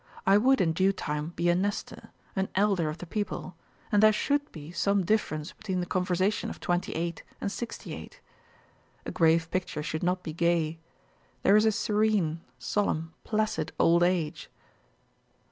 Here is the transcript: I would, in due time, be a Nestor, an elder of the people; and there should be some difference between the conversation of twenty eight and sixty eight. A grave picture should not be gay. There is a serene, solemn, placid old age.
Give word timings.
I 0.25 0.39
would, 0.39 0.61
in 0.61 0.73
due 0.73 0.91
time, 0.91 1.27
be 1.35 1.47
a 1.49 1.53
Nestor, 1.53 2.09
an 2.35 2.49
elder 2.55 2.89
of 2.89 2.97
the 2.97 3.05
people; 3.05 3.55
and 3.91 4.01
there 4.01 4.11
should 4.11 4.51
be 4.51 4.71
some 4.71 5.05
difference 5.05 5.53
between 5.53 5.79
the 5.79 5.85
conversation 5.85 6.49
of 6.49 6.59
twenty 6.59 6.91
eight 6.93 7.21
and 7.39 7.51
sixty 7.51 7.93
eight. 7.93 8.19
A 9.05 9.11
grave 9.11 9.51
picture 9.51 9.83
should 9.83 10.01
not 10.01 10.23
be 10.23 10.33
gay. 10.33 10.79
There 11.43 11.55
is 11.55 11.65
a 11.65 11.71
serene, 11.71 12.41
solemn, 12.57 13.13
placid 13.23 13.73
old 13.77 14.01
age. 14.01 14.49